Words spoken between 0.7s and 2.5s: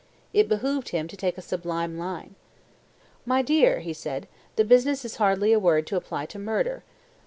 him to take a sublime line.